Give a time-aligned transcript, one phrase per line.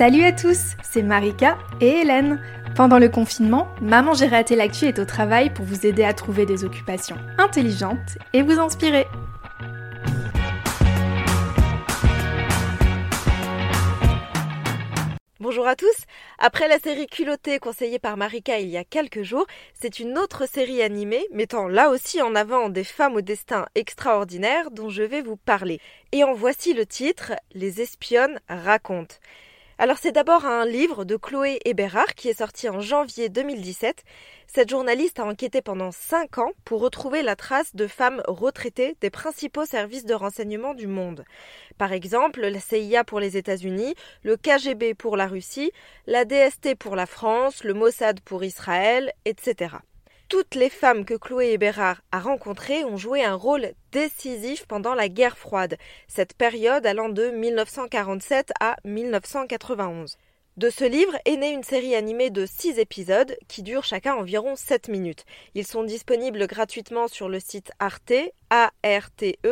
[0.00, 2.40] Salut à tous, c'est Marika et Hélène.
[2.74, 6.46] Pendant le confinement, Maman J'ai raté l'actu est au travail pour vous aider à trouver
[6.46, 9.06] des occupations intelligentes et vous inspirer.
[15.38, 16.06] Bonjour à tous.
[16.38, 20.48] Après la série Culottée conseillée par Marika il y a quelques jours, c'est une autre
[20.48, 25.20] série animée mettant là aussi en avant des femmes au destin extraordinaire dont je vais
[25.20, 25.78] vous parler.
[26.12, 29.16] Et en voici le titre Les espionnes racontent.
[29.82, 34.04] Alors c'est d'abord un livre de Chloé Eberhard qui est sorti en janvier 2017.
[34.46, 39.08] Cette journaliste a enquêté pendant 5 ans pour retrouver la trace de femmes retraitées des
[39.08, 41.24] principaux services de renseignement du monde.
[41.78, 45.72] Par exemple, la CIA pour les États-Unis, le KGB pour la Russie,
[46.06, 49.76] la DST pour la France, le Mossad pour Israël, etc.
[50.30, 55.08] Toutes les femmes que Chloé Eberhard a rencontrées ont joué un rôle décisif pendant la
[55.08, 55.76] guerre froide,
[56.06, 60.16] cette période allant de 1947 à 1991.
[60.56, 64.54] De ce livre est née une série animée de 6 épisodes qui durent chacun environ
[64.54, 65.24] 7 minutes.
[65.56, 68.12] Ils sont disponibles gratuitement sur le site arte,
[68.50, 69.50] arte.fr.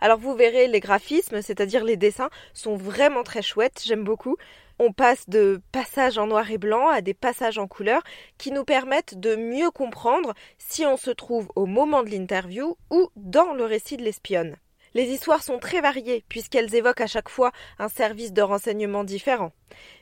[0.00, 4.36] Alors vous verrez, les graphismes, c'est-à-dire les dessins, sont vraiment très chouettes, j'aime beaucoup.
[4.78, 8.02] On passe de passages en noir et blanc à des passages en couleur
[8.38, 13.08] qui nous permettent de mieux comprendre si on se trouve au moment de l'interview ou
[13.14, 14.56] dans le récit de l'espionne.
[14.94, 19.50] Les histoires sont très variées puisqu'elles évoquent à chaque fois un service de renseignement différent.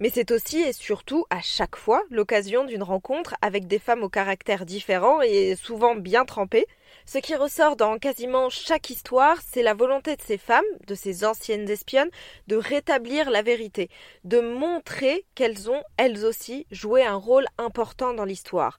[0.00, 4.08] Mais c'est aussi et surtout à chaque fois l'occasion d'une rencontre avec des femmes au
[4.08, 6.66] caractère différent et souvent bien trempées.
[7.10, 11.24] Ce qui ressort dans quasiment chaque histoire, c'est la volonté de ces femmes, de ces
[11.24, 12.10] anciennes espionnes,
[12.48, 13.88] de rétablir la vérité,
[14.24, 18.78] de montrer qu'elles ont, elles aussi, joué un rôle important dans l'histoire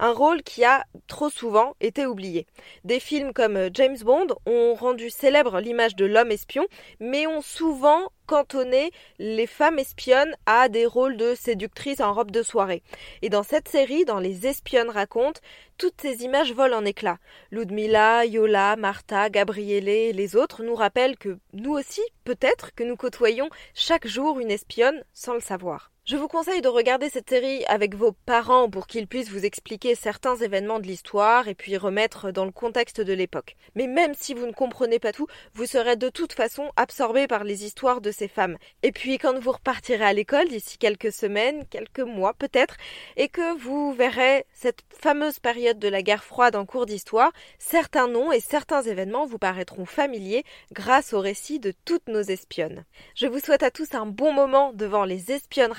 [0.00, 2.46] un rôle qui a trop souvent été oublié.
[2.84, 6.66] Des films comme James Bond ont rendu célèbre l'image de l'homme espion,
[7.00, 12.44] mais ont souvent cantonner les femmes espionnes à des rôles de séductrices en robe de
[12.44, 12.84] soirée.
[13.22, 15.40] Et dans cette série, dans Les espionnes racontent,
[15.78, 17.18] toutes ces images volent en éclats.
[17.50, 22.94] Ludmilla, Yola, Martha, Gabriele et les autres nous rappellent que nous aussi, peut-être, que nous
[22.94, 25.90] côtoyons chaque jour une espionne sans le savoir.
[26.06, 29.94] Je vous conseille de regarder cette série avec vos parents pour qu'ils puissent vous expliquer
[29.94, 33.54] certains événements de l'histoire et puis remettre dans le contexte de l'époque.
[33.74, 37.44] Mais même si vous ne comprenez pas tout, vous serez de toute façon absorbé par
[37.44, 38.56] les histoires de ces femmes.
[38.82, 42.76] Et puis quand vous repartirez à l'école d'ici quelques semaines, quelques mois peut-être,
[43.16, 48.08] et que vous verrez cette fameuse période de la guerre froide en cours d'histoire, certains
[48.08, 52.84] noms et certains événements vous paraîtront familiers grâce au récit de toutes nos espionnes.
[53.14, 55.72] Je vous souhaite à tous un bon moment devant les espionnes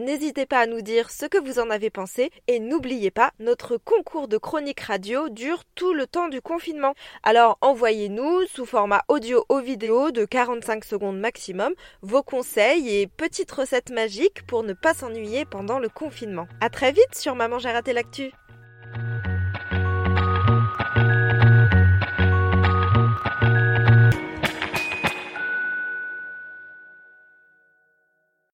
[0.00, 3.76] N'hésitez pas à nous dire ce que vous en avez pensé et n'oubliez pas, notre
[3.76, 6.94] concours de chronique radio dure tout le temps du confinement.
[7.22, 11.72] Alors envoyez-nous sous format audio ou vidéo de 45 secondes maximum
[12.02, 16.48] vos conseils et petites recettes magiques pour ne pas s'ennuyer pendant le confinement.
[16.60, 18.32] À très vite sur Maman j'ai raté l'actu.